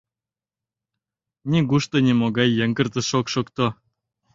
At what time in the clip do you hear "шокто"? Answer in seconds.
3.33-3.65